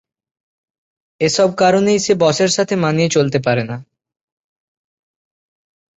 এসব 1.21 1.49
কারণেই 1.55 1.99
সে 1.99 2.13
বসের 2.15 2.51
সাথে 2.51 2.75
মানিয়ে 2.75 3.09
চলতে 3.09 3.39
পারে 3.39 3.63
না। 3.63 3.77